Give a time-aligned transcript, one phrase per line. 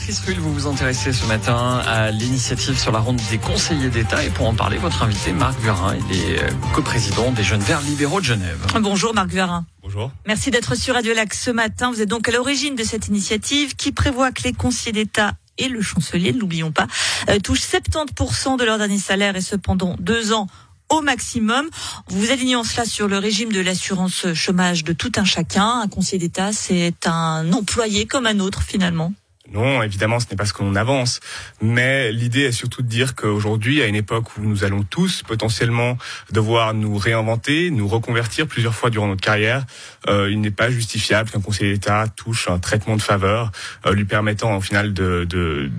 [0.00, 4.24] Béatrice Rulle, vous vous intéressez ce matin à l'initiative sur la ronde des conseillers d'État.
[4.24, 7.82] Et pour en parler, votre invité, Marc Vurin, il est euh, coprésident des Jeunes Verts
[7.82, 8.66] libéraux de Genève.
[8.80, 9.66] Bonjour Marc Vurin.
[9.82, 10.10] Bonjour.
[10.26, 11.90] Merci d'être sur Radio Lac ce matin.
[11.92, 15.68] Vous êtes donc à l'origine de cette initiative qui prévoit que les conseillers d'État et
[15.68, 16.86] le chancelier, ne l'oublions pas,
[17.28, 20.46] euh, touchent 70% de leur dernier salaire et cependant deux ans
[20.88, 21.68] au maximum.
[22.08, 25.80] Vous alignez cela sur le régime de l'assurance chômage de tout un chacun.
[25.80, 29.12] Un conseiller d'État, c'est un employé comme un autre finalement.
[29.52, 31.20] Non, évidemment, ce n'est pas ce qu'on avance.
[31.60, 35.98] Mais l'idée est surtout de dire qu'aujourd'hui, à une époque où nous allons tous potentiellement
[36.30, 39.64] devoir nous réinventer, nous reconvertir plusieurs fois durant notre carrière,
[40.08, 43.50] euh, il n'est pas justifiable qu'un conseiller d'État touche un traitement de faveur
[43.86, 45.26] euh, lui permettant au final de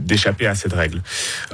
[0.00, 1.02] d'échapper à cette règle.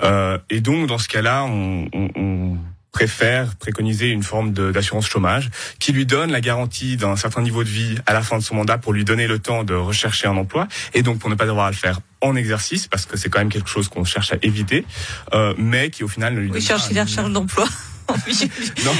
[0.03, 2.57] Euh, et donc, dans ce cas-là, on, on, on
[2.99, 7.69] préfère préconiser une forme d'assurance chômage qui lui donne la garantie d'un certain niveau de
[7.69, 10.37] vie à la fin de son mandat pour lui donner le temps de rechercher un
[10.37, 13.39] emploi et donc pour ne pas devoir le faire en exercice parce que c'est quand
[13.39, 14.85] même quelque chose qu'on cherche à éviter,
[15.33, 17.69] euh, mais qui au final ne lui oui, cherche, il recherche d'emploi.
[18.85, 18.93] non.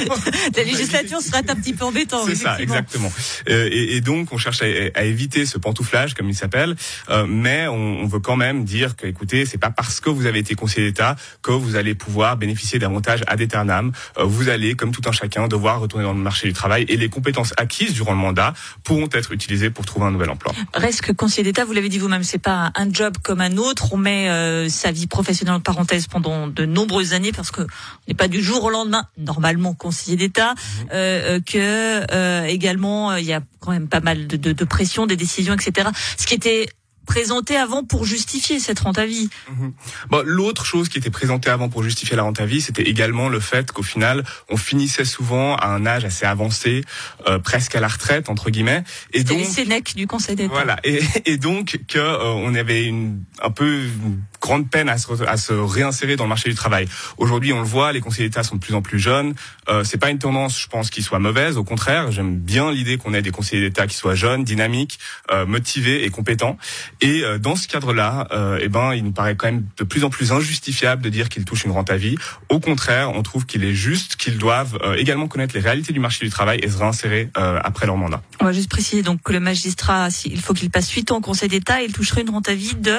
[0.55, 2.27] La législature serait un petit peu embêtante.
[2.27, 3.11] C'est ça, exactement.
[3.49, 4.65] Euh, et, et, donc, on cherche à,
[4.95, 6.75] à, éviter ce pantouflage, comme il s'appelle,
[7.09, 10.25] euh, mais on, on, veut quand même dire que, écoutez, c'est pas parce que vous
[10.25, 13.91] avez été conseiller d'État que vous allez pouvoir bénéficier d'avantages ad aeternam.
[14.17, 16.97] Euh, vous allez, comme tout un chacun, devoir retourner dans le marché du travail et
[16.97, 20.53] les compétences acquises durant le mandat pourront être utilisées pour trouver un nouvel emploi.
[20.73, 23.93] Reste que conseiller d'État, vous l'avez dit vous-même, c'est pas un job comme un autre.
[23.93, 27.61] On met euh, sa vie professionnelle en parenthèse pendant de nombreuses années parce que
[28.07, 30.89] n'est pas du jour au lendemain normalement conseiller d'État, mhm.
[30.93, 34.65] euh, euh, que euh, également il y a quand même pas mal de, de, de
[34.65, 35.89] pression, des décisions, etc.
[36.17, 36.67] Ce qui était
[37.09, 39.29] présenté avant pour justifier cette rente à vie.
[39.49, 39.73] Mhm.
[40.11, 43.29] Bon, L'autre chose qui était présentée avant pour justifier la rente à vie, c'était également
[43.29, 46.83] le fait qu'au final, on finissait souvent à un âge assez avancé,
[47.27, 50.53] euh, presque à la retraite entre guillemets, et donc Sénèque du Conseil d'État.
[50.53, 54.97] Voilà, et, et donc que euh, on avait une un peu une grande peine à
[54.97, 56.87] se, à se réinsérer dans le marché du travail.
[57.17, 59.33] Aujourd'hui, on le voit, les conseillers d'État sont de plus en plus jeunes.
[59.67, 61.57] Euh, c'est pas une tendance, je pense, qui soit mauvaise.
[61.57, 64.99] Au contraire, j'aime bien l'idée qu'on ait des conseillers d'État qui soient jeunes, dynamiques,
[65.31, 66.57] euh, motivés et compétents.
[67.01, 70.03] Et euh, dans ce cadre-là, euh, eh ben, il nous paraît quand même de plus
[70.03, 72.15] en plus injustifiable de dire qu'ils touchent une rente à vie.
[72.49, 75.99] Au contraire, on trouve qu'il est juste qu'ils doivent euh, également connaître les réalités du
[75.99, 78.21] marché du travail et se réinsérer euh, après leur mandat.
[78.41, 81.21] On va juste préciser donc que le magistrat, il faut qu'il passe 8 ans au
[81.21, 82.97] Conseil d'État, il toucherait une rente à vie de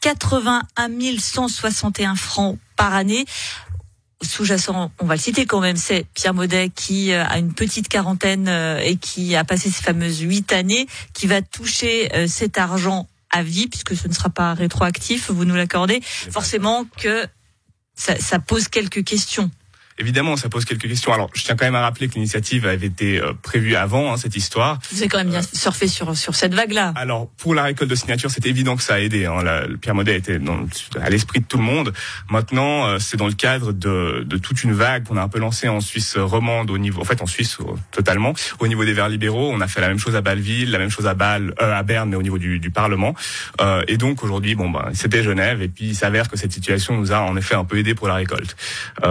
[0.00, 0.62] 81
[1.18, 3.24] 161 francs par année
[4.22, 8.48] sous-jacent, on va le citer quand même, c'est Pierre Maudet qui a une petite quarantaine
[8.84, 13.68] et qui a passé ces fameuses huit années, qui va toucher cet argent à vie,
[13.68, 17.26] puisque ce ne sera pas rétroactif, vous nous l'accordez, forcément que
[17.94, 19.50] ça, ça pose quelques questions.
[20.00, 21.12] Évidemment, ça pose quelques questions.
[21.12, 24.16] Alors, je tiens quand même à rappeler que l'initiative avait été euh, prévue avant hein,
[24.16, 24.78] cette histoire.
[24.90, 26.94] Vous avez quand même bien euh, surfé sur sur cette vague-là.
[26.96, 29.26] Alors, pour la récolte de signatures, c'est évident que ça a aidé.
[29.26, 29.42] Hein.
[29.42, 30.66] La, le Pierre Modet était dans,
[31.00, 31.92] à l'esprit de tout le monde.
[32.30, 35.38] Maintenant, euh, c'est dans le cadre de, de toute une vague qu'on a un peu
[35.38, 37.58] lancée en Suisse romande au niveau, en fait, en Suisse
[37.90, 39.50] totalement, au niveau des Verts libéraux.
[39.52, 41.82] On a fait la même chose à Bâle-Ville, la même chose à Bâle, euh, à
[41.82, 43.14] Berne, mais au niveau du, du Parlement.
[43.60, 46.96] Euh, et donc aujourd'hui, bon ben, c'était Genève, et puis il s'avère que cette situation
[46.96, 48.56] nous a en effet un peu aidé pour la récolte.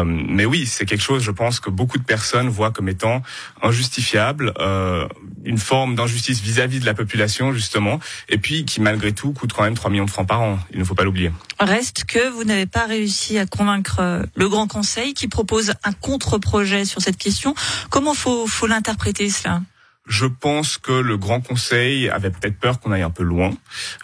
[0.03, 3.21] mais oui c'est quelque chose, je pense, que beaucoup de personnes voient comme étant
[3.61, 5.09] injustifiable, euh,
[5.43, 9.63] une forme d'injustice vis-à-vis de la population, justement, et puis qui, malgré tout, coûte quand
[9.63, 10.57] même 3 millions de francs par an.
[10.71, 11.33] Il ne faut pas l'oublier.
[11.59, 15.91] Reste que vous n'avez pas réussi à convaincre euh, le Grand Conseil qui propose un
[15.91, 17.53] contre-projet sur cette question.
[17.89, 19.61] Comment faut, faut l'interpréter, cela?
[20.07, 23.51] Je pense que le Grand Conseil avait peut-être peur qu'on aille un peu loin.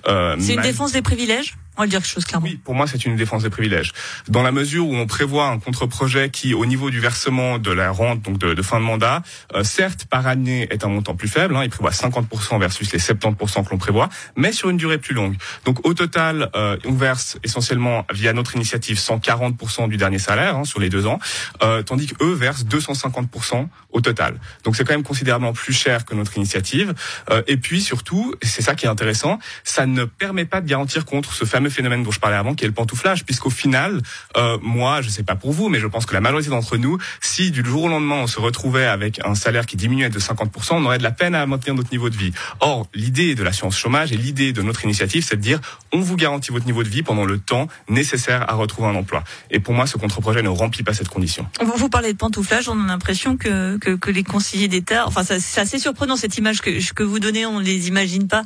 [0.10, 1.56] Euh, C'est une défense des privilèges?
[1.78, 2.48] On va dire quelque chose clairement.
[2.48, 3.92] Oui, pour moi, c'est une défense des privilèges.
[4.28, 7.92] Dans la mesure où on prévoit un contre-projet qui, au niveau du versement de la
[7.92, 11.28] rente, donc de, de fin de mandat, euh, certes, par année, est un montant plus
[11.28, 11.56] faible.
[11.56, 15.14] Hein, il prévoit 50% versus les 70% que l'on prévoit, mais sur une durée plus
[15.14, 15.36] longue.
[15.66, 20.64] Donc, au total, euh, on verse essentiellement, via notre initiative, 140% du dernier salaire hein,
[20.64, 21.20] sur les deux ans,
[21.64, 24.40] euh, tandis qu'eux versent 250% au total.
[24.64, 26.94] Donc, c'est quand même considérablement plus cher que notre initiative.
[27.30, 31.06] Euh, et puis, surtout, c'est ça qui est intéressant, ça ne permet pas de garantir
[31.06, 34.02] contre ce fameux phénomène dont je parlais avant, qui est le pantouflage, puisqu'au final,
[34.38, 36.98] euh, moi, je sais pas pour vous, mais je pense que la majorité d'entre nous,
[37.22, 40.74] si du jour au lendemain on se retrouvait avec un salaire qui diminuait de 50%,
[40.74, 42.32] on aurait de la peine à maintenir notre niveau de vie.
[42.60, 45.60] Or, l'idée de l'assurance chômage et l'idée de notre initiative, c'est de dire,
[45.92, 49.24] on vous garantit votre niveau de vie pendant le temps nécessaire à retrouver un emploi.
[49.52, 51.48] Et pour moi, ce contre-projet ne remplit pas cette condition.
[51.62, 55.62] Vous, parlez de pantouflage, on a l'impression que, que, que, les conseillers d'État, enfin, c'est
[55.62, 58.44] assez surprenant cette image que, que vous donnez, on les imagine pas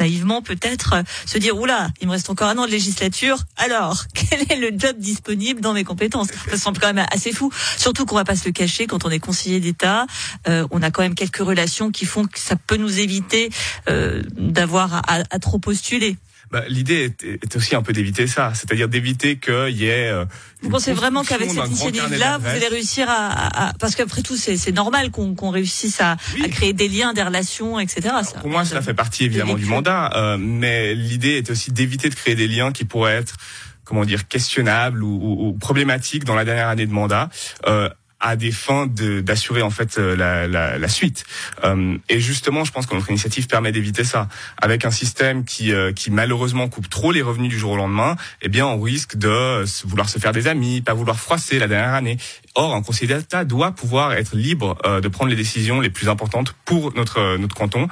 [0.00, 3.38] naïvement peut-être euh, se dire oula, il me reste encore un an de législature.
[3.56, 6.28] Alors, quel est le job disponible dans mes compétences?
[6.50, 7.52] Ça semble quand même assez fou.
[7.76, 10.06] Surtout qu'on va pas se le cacher quand on est conseiller d'État,
[10.48, 13.50] euh, on a quand même quelques relations qui font que ça peut nous éviter
[13.88, 16.16] euh, d'avoir à, à trop postuler.
[16.50, 20.08] Bah, L'idée est, est, aussi un peu d'éviter ça, c'est-à-dire d'éviter qu'il y ait...
[20.08, 20.24] Euh,
[20.62, 23.68] vous pensez vraiment qu'avec cette initiative-là, vous allez réussir à...
[23.68, 27.22] à, parce qu'après tout, c'est normal qu'on qu'on réussisse à, à, créer des liens, des
[27.22, 28.14] relations, etc.
[28.22, 32.08] Ça, pour moi, cela fait partie évidemment du mandat, euh, mais l'idée est aussi d'éviter
[32.08, 33.36] de créer des liens qui pourraient être
[33.84, 37.28] comment dire questionnables ou, ou, ou problématiques dans la dernière année de mandat.
[37.66, 37.88] Euh,
[38.20, 41.24] à des fins d'assurer en fait euh, la, la, la suite.
[41.64, 44.28] Euh, et justement, je pense que notre initiative permet d'éviter ça.
[44.60, 48.16] Avec un système qui, euh, qui malheureusement coupe trop les revenus du jour au lendemain,
[48.42, 51.94] eh bien, on risque de vouloir se faire des amis, pas vouloir froisser la dernière
[51.94, 52.18] année.
[52.54, 56.54] Or, un conseiller d'État doit pouvoir être libre de prendre les décisions les plus importantes
[56.64, 57.86] pour notre notre canton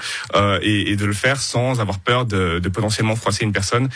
[0.62, 3.88] et, et, de le faire sans avoir peur de, de potentiellement froisser une personne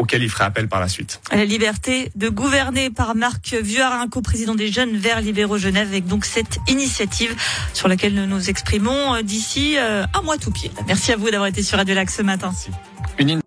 [0.00, 1.20] auquel il fera appel par la suite.
[1.30, 6.24] La liberté de gouverner par Marc Vuarin, co-président des Jeunes Verts Libéraux Genève, avec donc
[6.24, 7.36] cette initiative
[7.74, 10.70] sur laquelle nous nous exprimons euh, d'ici euh, un mois tout pied.
[10.86, 12.52] Merci à vous d'avoir été sur Radio Lac ce matin.
[13.18, 13.40] Une